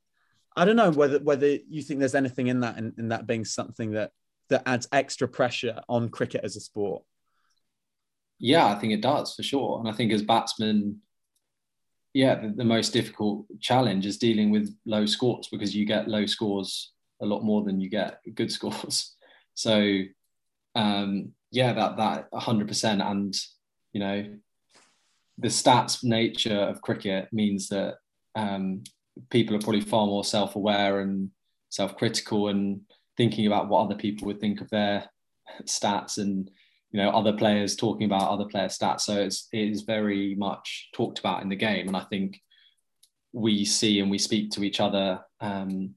[0.55, 3.45] I don't know whether whether you think there's anything in that in, in that being
[3.45, 4.11] something that
[4.49, 7.03] that adds extra pressure on cricket as a sport?
[8.39, 9.79] Yeah, I think it does for sure.
[9.79, 11.01] And I think as batsmen,
[12.13, 16.25] yeah, the, the, most difficult challenge is dealing with low scores because you get low
[16.25, 19.15] scores a lot more than you get good scores.
[19.53, 20.01] So,
[20.75, 23.11] um, yeah, that that 100%.
[23.11, 23.35] And
[23.97, 24.25] you know,
[25.39, 27.95] the stats nature of cricket means that
[28.35, 28.83] um,
[29.31, 31.31] people are probably far more self-aware and
[31.69, 32.81] self-critical and
[33.17, 35.09] thinking about what other people would think of their
[35.63, 36.51] stats and
[36.91, 39.01] you know other players talking about other player stats.
[39.01, 42.39] So it's it is very much talked about in the game, and I think
[43.33, 45.95] we see and we speak to each other um,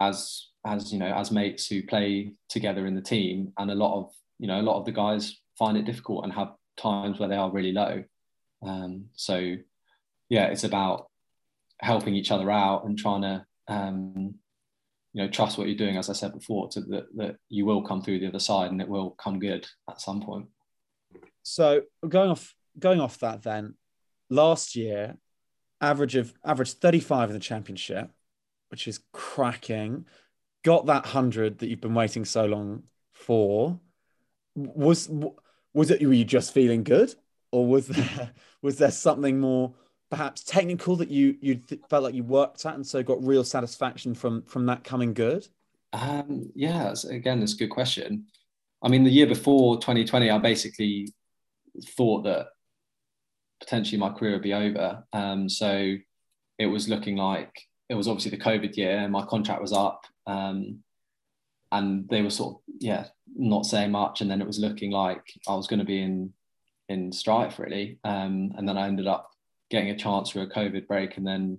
[0.00, 3.96] as as you know as mates who play together in the team, and a lot
[4.00, 7.28] of you know a lot of the guys find it difficult and have times where
[7.28, 8.04] they are really low.
[8.62, 9.56] Um, so
[10.28, 11.08] yeah, it's about
[11.80, 14.34] helping each other out and trying to um,
[15.12, 17.82] you know trust what you're doing as i said before to that, that you will
[17.82, 20.46] come through the other side and it will come good at some point.
[21.42, 23.74] So going off going off that then
[24.30, 25.16] last year
[25.80, 28.10] average of average 35 in the championship
[28.74, 30.04] which is cracking.
[30.64, 32.82] Got that 100 that you've been waiting so long
[33.12, 33.78] for.
[34.56, 35.08] Was
[35.74, 37.14] was it were you just feeling good
[37.52, 38.30] or was there
[38.62, 39.74] was there something more
[40.10, 41.60] perhaps technical that you you
[41.90, 45.46] felt like you worked at and so got real satisfaction from from that coming good?
[45.92, 48.26] Um, yeah, again, that's a good question.
[48.82, 51.12] I mean, the year before 2020, I basically
[51.96, 52.48] thought that
[53.60, 55.04] potentially my career would be over.
[55.12, 55.94] Um, so
[56.58, 57.52] it was looking like
[57.88, 60.80] it was obviously the COVID year, and my contract was up, um,
[61.74, 63.06] and they were sort of yeah
[63.36, 66.32] not saying much, and then it was looking like I was going to be in
[66.88, 69.30] in strife really, um, and then I ended up
[69.70, 71.58] getting a chance for a COVID break and then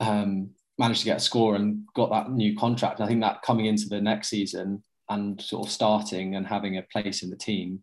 [0.00, 2.98] um, managed to get a score and got that new contract.
[2.98, 6.76] And I think that coming into the next season and sort of starting and having
[6.76, 7.80] a place in the team,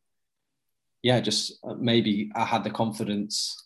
[1.02, 3.64] yeah, just uh, maybe I had the confidence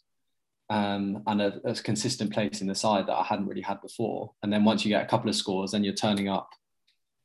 [0.69, 4.33] um, and a, a, consistent place in the side that I hadn't really had before.
[4.43, 6.49] And then once you get a couple of scores, then you're turning up,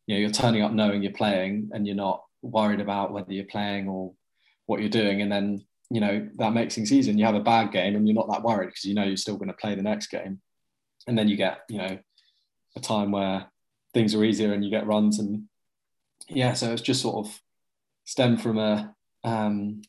[0.06, 3.44] you know, you're turning up knowing you're playing and you're not worried about whether you're
[3.44, 4.12] playing or
[4.66, 5.22] what you're doing.
[5.22, 8.28] And then you know that mixing season you have a bad game and you're not
[8.30, 10.40] that worried because you know you're still going to play the next game
[11.06, 11.98] and then you get you know
[12.76, 13.44] a time where
[13.92, 15.44] things are easier and you get runs and
[16.30, 17.40] yeah so it's just sort of
[18.06, 19.82] stemmed from a um,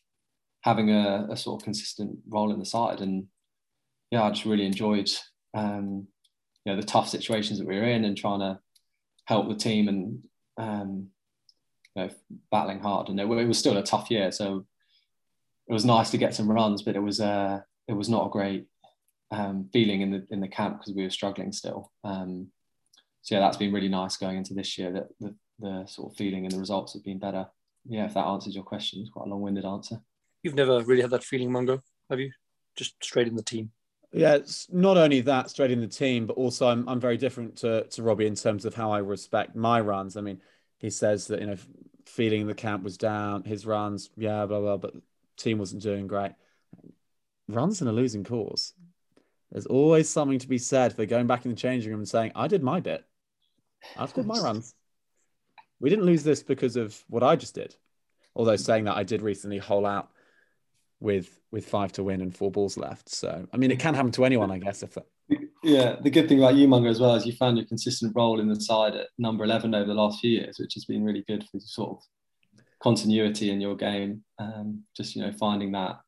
[0.61, 3.25] having a, a, sort of consistent role in the side and
[4.11, 5.09] yeah I just really enjoyed
[5.53, 6.05] um,
[6.65, 8.59] you know the tough situations that we were in and trying to
[9.25, 10.23] help the team and
[10.57, 11.07] um,
[11.95, 12.09] you know
[12.51, 14.65] battling hard and it, it was still a tough year so
[15.67, 18.29] it was nice to get some runs, but it was uh, it was not a
[18.29, 18.67] great
[19.31, 21.91] um, feeling in the in the camp because we were struggling still.
[22.03, 22.47] Um,
[23.21, 24.91] so yeah, that's been really nice going into this year.
[24.91, 27.47] That the, the sort of feeling and the results have been better.
[27.85, 30.01] Yeah, if that answers your question, it's quite a long-winded answer.
[30.41, 32.31] You've never really had that feeling, Mungo, have you?
[32.77, 33.71] Just straight in the team.
[34.13, 37.57] Yeah, it's not only that straight in the team, but also I'm I'm very different
[37.57, 40.15] to to Robbie in terms of how I respect my runs.
[40.15, 40.39] I mean,
[40.77, 41.57] he says that you know
[42.05, 44.93] feeling the camp was down, his runs, yeah, blah blah, but
[45.37, 46.33] team wasn't doing great.
[47.47, 48.73] Runs in a losing cause.
[49.51, 52.31] There's always something to be said for going back in the changing room and saying,
[52.35, 53.05] I did my bit.
[53.97, 54.73] I did my runs.
[55.79, 57.75] We didn't lose this because of what I just did.
[58.35, 60.09] Although saying that I did recently hole out
[61.03, 63.09] with with five to win and four balls left.
[63.09, 64.97] So I mean it can happen to anyone, I guess, if
[65.63, 68.39] yeah, the good thing about you, Mungo, as well, is you found your consistent role
[68.39, 71.23] in the side at number 11 over the last few years, which has been really
[71.27, 72.03] good for sort of
[72.81, 74.23] continuity in your game.
[74.39, 75.99] Um, just you know finding that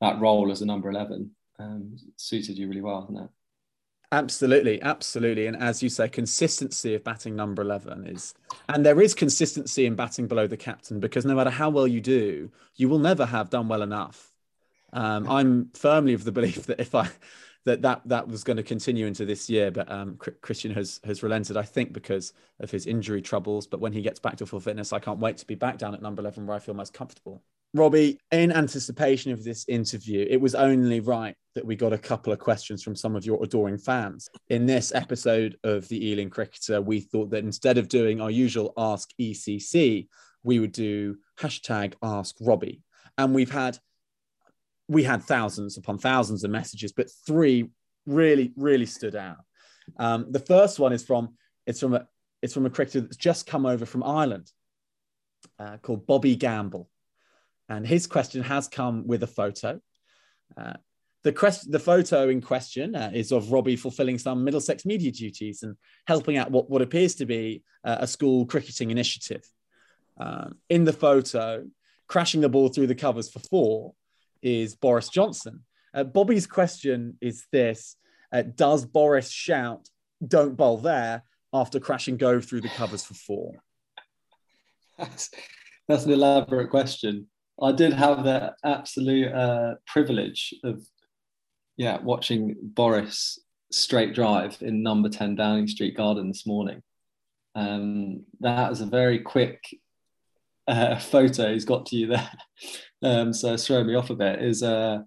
[0.00, 3.30] that role as a number eleven um, suited you really well, hasn't it?
[4.12, 5.46] Absolutely, absolutely.
[5.46, 8.34] And as you say, consistency of batting number 11 is,
[8.68, 12.00] and there is consistency in batting below the captain because no matter how well you
[12.02, 14.30] do, you will never have done well enough.
[14.92, 17.10] Um, I'm firmly of the belief that if I,
[17.64, 19.70] that that that was going to continue into this year.
[19.70, 23.66] But um, Christian has has relented, I think, because of his injury troubles.
[23.66, 25.94] But when he gets back to full fitness, I can't wait to be back down
[25.94, 27.42] at number eleven where I feel most comfortable.
[27.74, 32.32] Robbie, in anticipation of this interview, it was only right that we got a couple
[32.32, 34.28] of questions from some of your adoring fans.
[34.50, 38.74] In this episode of the Ealing Cricketer, we thought that instead of doing our usual
[38.76, 40.08] Ask ECC,
[40.42, 42.82] we would do hashtag Ask Robbie.
[43.16, 43.78] And we've had
[44.88, 47.70] we had thousands upon thousands of messages, but three
[48.04, 49.38] really, really stood out.
[49.98, 52.06] Um, the first one is from it's from a
[52.42, 54.50] it's from a cricketer that's just come over from Ireland,
[55.58, 56.90] uh, called Bobby Gamble,
[57.72, 59.80] and his question has come with a photo.
[60.56, 60.74] Uh,
[61.24, 65.62] the, quest- the photo in question uh, is of Robbie fulfilling some Middlesex media duties
[65.62, 69.42] and helping out what, what appears to be uh, a school cricketing initiative.
[70.18, 71.64] Um, in the photo,
[72.08, 73.94] crashing the ball through the covers for four
[74.42, 75.64] is Boris Johnson.
[75.94, 77.96] Uh, Bobby's question is this
[78.32, 79.88] uh, Does Boris shout,
[80.26, 81.22] don't bowl there,
[81.54, 83.54] after crashing go through the covers for four?
[84.98, 85.30] That's,
[85.88, 87.26] that's an elaborate question.
[87.60, 90.84] I did have the absolute uh, privilege of,
[91.76, 93.38] yeah, watching Boris
[93.70, 96.82] straight drive in number 10 Downing Street Garden this morning.
[97.54, 99.62] Um, that was a very quick
[100.66, 102.30] uh, photo he's got to you there.
[103.02, 104.42] Um, so it's thrown me off a bit.
[104.42, 105.00] Is uh,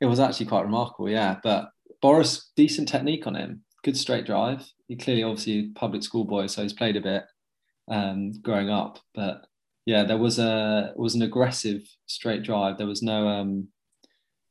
[0.00, 1.36] it was actually quite remarkable, yeah.
[1.42, 4.68] But Boris, decent technique on him, good straight drive.
[4.88, 7.24] He clearly, obviously, public school boy, so he's played a bit
[7.88, 8.98] um, growing up.
[9.14, 9.46] But
[9.86, 12.78] yeah, there was a was an aggressive straight drive.
[12.78, 13.68] There was no um,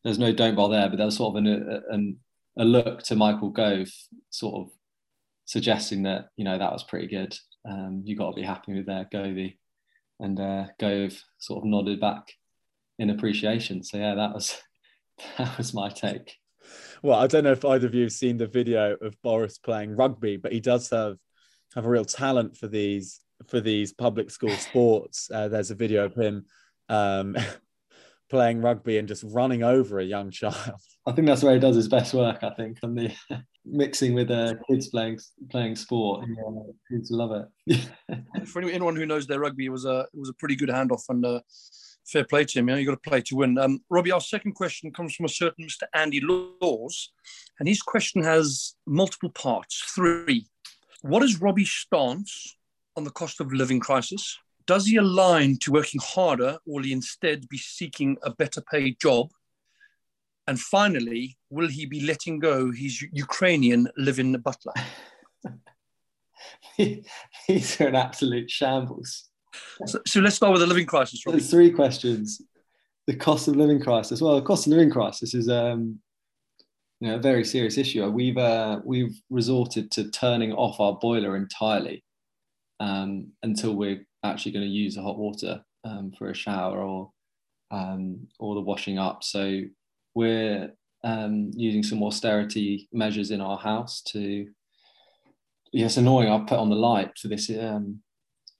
[0.03, 2.17] there was no don't bowl there, but there was sort of an, an
[2.57, 3.89] a look to Michael Gove,
[4.29, 4.73] sort of
[5.45, 7.35] suggesting that you know that was pretty good.
[7.67, 9.57] Um, you got to be happy with there, Govey,
[10.19, 12.33] and uh, Gove sort of nodded back
[12.99, 13.83] in appreciation.
[13.83, 14.61] So yeah, that was
[15.37, 16.35] that was my take.
[17.03, 19.95] Well, I don't know if either of you have seen the video of Boris playing
[19.95, 21.17] rugby, but he does have
[21.75, 25.29] have a real talent for these for these public school sports.
[25.33, 26.45] Uh, there's a video of him
[26.89, 27.35] um,
[28.29, 30.55] playing rugby and just running over a young child.
[31.07, 32.43] I think that's where he does his best work.
[32.43, 33.11] I think on the
[33.65, 36.25] mixing with uh, kids playing playing sport.
[36.27, 38.47] Yeah, kids love it.
[38.47, 41.03] For anyone who knows their rugby, it was a it was a pretty good handoff
[41.09, 41.39] and uh,
[42.05, 42.69] fair play to him.
[42.69, 43.57] You know, you got to play to win.
[43.57, 45.83] Um, Robbie, our second question comes from a certain Mr.
[45.93, 47.11] Andy Laws,
[47.59, 49.81] and his question has multiple parts.
[49.95, 50.47] Three.
[51.01, 52.57] What is Robbie's stance
[53.01, 54.37] on the cost of living crisis?
[54.67, 58.99] Does he align to working harder, or will he instead be seeking a better paid
[59.01, 59.31] job?
[60.47, 64.73] And finally, will he be letting go his Ukrainian live-in butler?
[67.47, 69.29] These are an absolute shambles.
[69.85, 71.25] So, so, let's start with the living crisis.
[71.25, 71.39] Robbie.
[71.39, 72.41] There's three questions.
[73.07, 74.21] The cost of living crisis.
[74.21, 75.99] Well, the cost of living crisis is um,
[76.99, 78.07] you know, a very serious issue.
[78.09, 82.03] We've uh, we've resorted to turning off our boiler entirely
[82.81, 87.11] um, until we're actually going to use the hot water um, for a shower or
[87.69, 89.23] um, or the washing up.
[89.23, 89.61] So
[90.15, 90.71] we're
[91.03, 94.47] um, using some austerity measures in our house to.
[95.73, 96.29] Yeah, annoying.
[96.29, 98.01] I've put on the light for this um,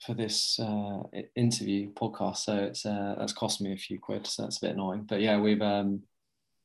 [0.06, 1.00] for this uh,
[1.36, 4.26] interview podcast, so it's uh, that's cost me a few quid.
[4.26, 5.08] So that's a bit annoying.
[5.10, 5.62] But yeah, we've.
[5.62, 6.04] Um,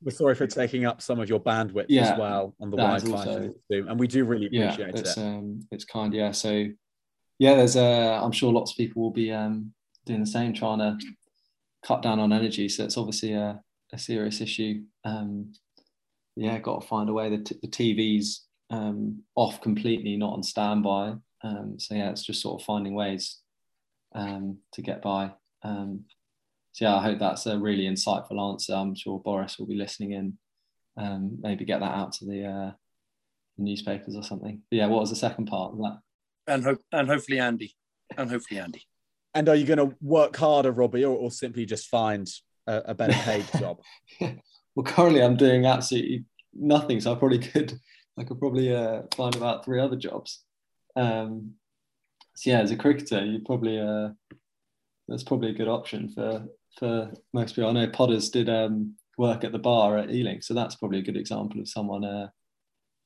[0.03, 3.11] we're sorry for taking up some of your bandwidth yeah, as well on the Wi-Fi,
[3.11, 5.21] also, and we do really appreciate yeah, it's, it.
[5.21, 6.33] Um, it's kind, yeah.
[6.33, 6.67] So
[7.39, 9.73] yeah, there's uh, I'm sure lots of people will be um,
[10.05, 10.99] doing the same, trying to
[11.85, 12.69] cut down on energy.
[12.69, 13.61] So it's obviously a,
[13.93, 14.83] a serious issue.
[15.05, 15.53] Um,
[16.37, 17.31] yeah, got to find a way.
[17.31, 21.15] The, t- the TV's um, off completely, not on standby.
[21.43, 23.39] Um, so yeah, it's just sort of finding ways
[24.15, 25.33] um, to get by.
[25.63, 26.05] Um,
[26.73, 28.75] so yeah, I hope that's a really insightful answer.
[28.75, 30.39] I'm sure Boris will be listening in.
[30.99, 32.73] Um, maybe get that out to the, uh,
[33.59, 34.63] newspapers or something.
[34.71, 35.99] But yeah, what was the second part of that?
[36.47, 37.75] And hope and hopefully Andy,
[38.17, 38.83] and hopefully Andy.
[39.35, 42.27] And are you going to work harder, Robbie, or, or simply just find
[42.67, 43.81] a, a better paid job?
[44.21, 47.79] well, currently I'm doing absolutely nothing, so I probably could.
[48.19, 50.43] I could probably uh, find about three other jobs.
[50.97, 51.53] Um,
[52.35, 54.11] so yeah, as a cricketer, you probably uh,
[55.09, 56.47] that's probably a good option for
[56.79, 57.71] for most people.
[57.71, 61.03] I know Podders did um, work at the bar at Ealing, so that's probably a
[61.03, 62.29] good example of someone, uh,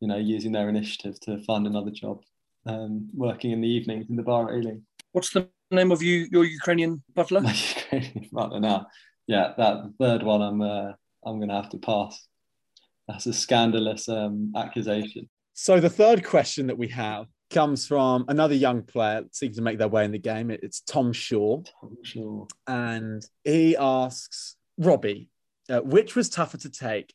[0.00, 2.22] you know, using their initiative to find another job
[2.66, 4.82] um, working in the evenings in the bar at Ealing.
[5.12, 7.40] What's the name of you, your Ukrainian butler?
[7.50, 8.86] My Ukrainian butler now.
[9.26, 10.92] Yeah, that third one I'm uh,
[11.24, 12.26] I'm going to have to pass.
[13.08, 15.28] That's a scandalous um, accusation.
[15.54, 19.62] So the third question that we have comes from another young player that seems to
[19.62, 20.50] make their way in the game.
[20.50, 21.62] It's Tom Shaw.
[21.80, 22.46] Tom Shaw.
[22.66, 25.28] And he asks, Robbie,
[25.68, 27.12] uh, which was tougher to take,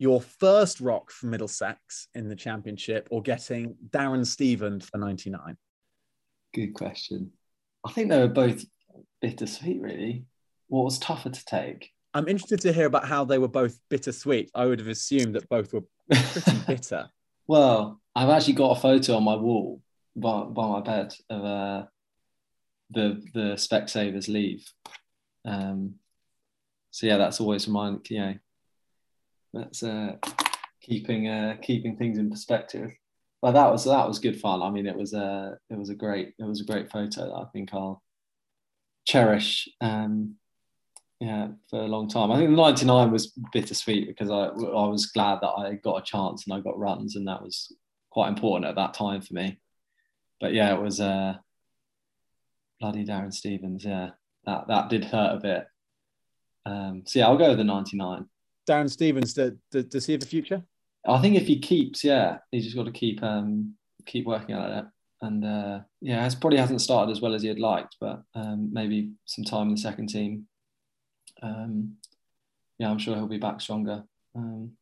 [0.00, 5.58] your first rock for Middlesex in the championship or getting Darren Stevens for 99?
[6.54, 7.30] Good question.
[7.86, 8.64] I think they were both
[9.20, 10.24] bittersweet, really.
[10.68, 11.90] What was tougher to take?
[12.14, 14.50] I'm interested to hear about how they were both bittersweet.
[14.54, 17.10] I would have assumed that both were pretty bitter.
[17.46, 19.82] Well, I've actually got a photo on my wall
[20.16, 21.84] by, by my bed of uh,
[22.90, 24.66] the the Specsavers leave.
[25.44, 25.96] Um,
[26.90, 28.34] so yeah, that's always remind you know
[29.52, 30.16] that's uh,
[30.80, 32.90] keeping uh, keeping things in perspective.
[33.42, 34.62] But that was that was good fun.
[34.62, 37.34] I mean, it was a it was a great it was a great photo that
[37.34, 38.02] I think I'll
[39.06, 39.68] cherish.
[39.80, 40.36] Um,
[41.20, 42.32] yeah, for a long time.
[42.32, 46.04] I think the 99 was bittersweet because I I was glad that I got a
[46.04, 47.74] chance and I got runs, and that was
[48.10, 49.58] quite important at that time for me.
[50.40, 51.34] But yeah, it was uh,
[52.80, 53.84] bloody Darren Stevens.
[53.84, 54.10] Yeah,
[54.46, 55.66] that that did hurt a bit.
[56.66, 58.26] Um, so yeah, I'll go with the 99.
[58.70, 60.62] Darren Stevens, to, to, to see the future?
[61.06, 63.74] I think if he keeps, yeah, he's just got to keep um,
[64.06, 64.84] keep working at it.
[65.22, 68.70] And uh, yeah, it probably hasn't started as well as he had liked, but um,
[68.72, 70.46] maybe some time in the second team.
[71.42, 71.96] Um,
[72.78, 74.04] yeah, I'm sure he'll be back stronger.
[74.34, 74.72] Um,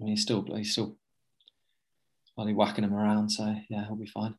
[0.00, 0.96] I mean, he's still he's still
[2.36, 4.34] only whacking him around, so yeah, he'll be fine.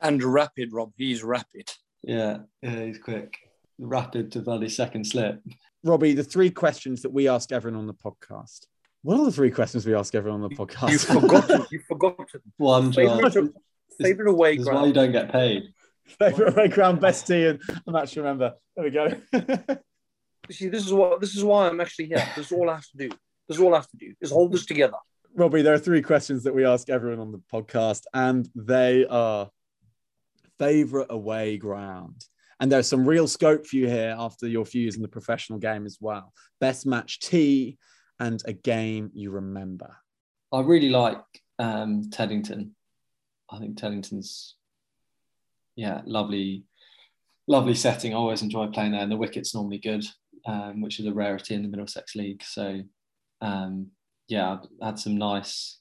[0.00, 0.92] And rapid, Rob.
[0.96, 1.70] He's rapid.
[2.02, 3.36] Yeah, yeah, he's quick,
[3.78, 5.42] rapid to bloody second slip.
[5.82, 8.66] Robbie, the three questions that we ask everyone on the podcast.
[9.02, 10.90] What are the three questions we ask everyone on the podcast?
[10.90, 11.66] You've forgotten.
[11.70, 12.26] You've forgotten.
[12.58, 12.92] One.
[12.92, 13.54] Favorite,
[14.00, 15.72] favorite away This is why you don't get paid.
[16.18, 18.54] Favorite away ground, best tea, and I'm actually remember.
[18.76, 19.08] There we go.
[20.50, 22.26] See, this is what this is why I'm actually here.
[22.36, 23.08] This is all I have to do.
[23.48, 24.96] This is all I have to do is hold this together.
[25.34, 29.48] Robbie, there are three questions that we ask everyone on the podcast, and they are
[30.58, 32.24] favorite away ground.
[32.60, 35.58] And there's some real scope for you here after your few years in the professional
[35.58, 36.32] game as well.
[36.60, 37.78] Best match tea
[38.18, 39.96] and a game you remember.
[40.52, 41.22] I really like
[41.58, 42.72] um, Teddington.
[43.50, 44.56] I think Teddington's,
[45.74, 46.64] yeah, lovely,
[47.48, 48.12] lovely setting.
[48.12, 50.04] I always enjoy playing there, and the wicket's normally good,
[50.46, 52.42] um, which is a rarity in the Middlesex League.
[52.44, 52.80] So,
[53.40, 53.88] um,
[54.28, 55.78] yeah, I've had some nice,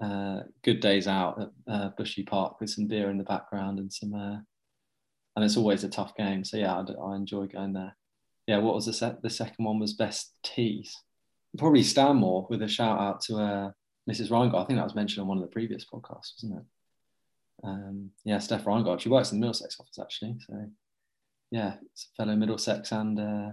[0.00, 3.92] uh, good days out at uh, Bushy Park with some beer in the background and
[3.92, 4.36] some, uh,
[5.36, 6.44] and it's always a tough game.
[6.44, 7.96] So yeah, I, I enjoy going there.
[8.46, 9.22] Yeah, what was the set?
[9.22, 10.94] The second one was best teas.
[11.56, 13.70] Probably Stanmore with a shout out to uh,
[14.10, 14.30] Mrs.
[14.30, 14.62] Reingard.
[14.62, 16.64] I think that was mentioned on one of the previous podcasts, wasn't it?
[17.62, 19.00] Um, yeah, Steph Reingard.
[19.00, 20.36] She works in the Middlesex office actually.
[20.40, 20.54] So
[21.50, 23.50] yeah, it's a fellow Middlesex and uh,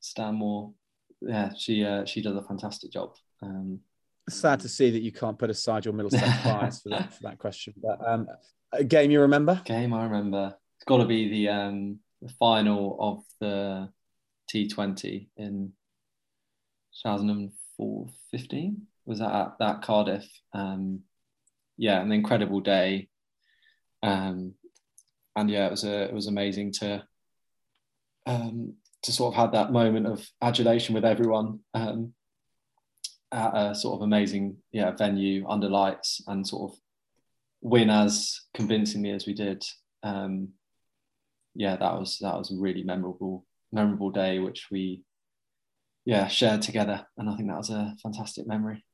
[0.00, 0.72] Stanmore.
[1.20, 3.14] Yeah, she uh, she does a fantastic job.
[3.42, 3.80] Um,
[4.28, 7.38] Sad to see that you can't put aside your Middlesex bias for that, for that
[7.38, 7.74] question.
[7.76, 8.26] But um,
[8.72, 9.60] a game you remember?
[9.64, 10.56] game I remember.
[10.84, 13.88] It's got to be the um, the final of the
[14.52, 15.72] T20 in
[17.02, 18.82] 2015.
[19.06, 20.26] Was that at that Cardiff?
[20.52, 21.00] Um,
[21.78, 23.08] yeah, an incredible day.
[24.02, 24.52] Um,
[25.34, 27.02] and yeah, it was a, it was amazing to
[28.26, 28.74] um,
[29.04, 32.12] to sort of have that moment of adulation with everyone um,
[33.32, 36.78] at a sort of amazing yeah venue under lights and sort of
[37.62, 39.64] win as convincingly as we did.
[40.02, 40.50] Um,
[41.54, 45.02] yeah, that was that was a really memorable memorable day, which we
[46.04, 48.84] yeah shared together, and I think that was a fantastic memory.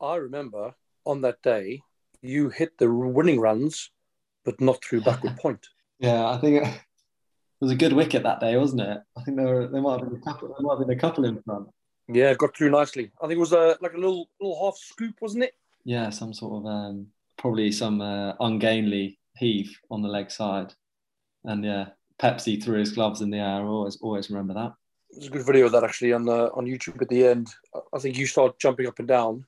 [0.00, 0.74] I remember
[1.04, 1.80] on that day
[2.20, 3.90] you hit the winning runs,
[4.44, 5.66] but not through backward point.
[5.98, 6.80] Yeah, I think it
[7.60, 8.98] was a good wicket that day, wasn't it?
[9.16, 11.00] I think there were there might have been a couple there might have been a
[11.00, 11.68] couple in front.
[12.08, 13.10] Yeah, got through nicely.
[13.20, 15.54] I think it was a like a little little half scoop, wasn't it?
[15.84, 17.06] Yeah, some sort of um,
[17.38, 20.74] probably some uh, ungainly heave on the leg side,
[21.46, 21.86] and yeah,
[22.20, 23.60] Pepsi threw his gloves in the air.
[23.60, 24.72] I always always remember that.
[25.12, 27.48] There's a good video of that actually on uh, on YouTube at the end.
[27.94, 29.44] I think you start jumping up and down,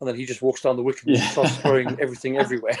[0.00, 1.28] and then he just walks down the wicket and Yeah.
[1.28, 2.78] starts throwing everything everywhere.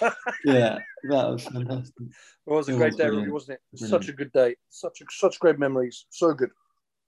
[0.46, 1.94] Yeah, that was fantastic.
[1.98, 3.22] It was a It great was day, brilliant.
[3.22, 3.78] really, wasn't it?
[3.78, 4.04] Brilliant.
[4.04, 4.56] Such a good day.
[4.68, 6.04] Such a, such great memories.
[6.10, 6.50] So good.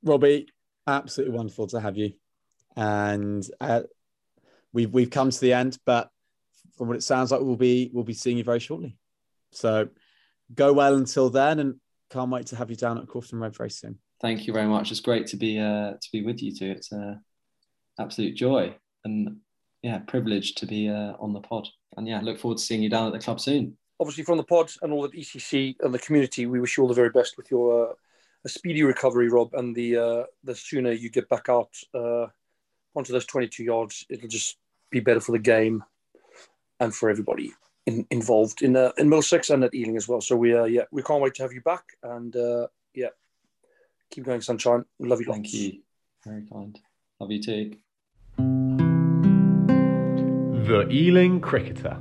[0.03, 0.49] Robbie,
[0.87, 2.15] absolutely wonderful to have you.
[2.77, 3.83] And uh,
[4.73, 6.11] we've we've come to the end, but
[6.79, 8.97] from what it sounds like, we'll be we'll be seeing you very shortly.
[9.51, 9.89] So
[10.55, 11.75] go well until then, and
[12.11, 13.99] can't wait to have you down at Corfton Road very soon.
[14.21, 14.91] Thank you very much.
[14.91, 16.71] It's great to be uh, to be with you two.
[16.71, 17.21] It's a
[17.99, 18.75] absolute joy
[19.05, 19.37] and
[19.83, 21.69] yeah, privilege to be uh, on the pod.
[21.97, 23.77] And yeah, look forward to seeing you down at the club soon.
[24.01, 26.89] Obviously, from the pod and all at ECC and the community, we wish you all
[26.89, 27.93] the very best with your uh,
[28.45, 29.55] a speedy recovery, Rob.
[29.55, 32.27] And the uh, the sooner you get back out uh,
[32.95, 34.57] onto those 22 yards, it'll just
[34.91, 35.85] be better for the game
[36.81, 37.53] and for everybody
[37.87, 40.20] in, involved in uh, in Middlesex and at Ealing as well.
[40.20, 41.84] So we uh, yeah we can't wait to have you back.
[42.03, 43.09] And uh, yeah,
[44.11, 44.84] keep going, sunshine.
[44.99, 45.26] We love you.
[45.26, 45.55] Thank lots.
[45.55, 45.80] you.
[46.24, 46.78] Very kind.
[47.20, 47.76] Love you too.
[50.66, 51.99] The Ealing Cricketer.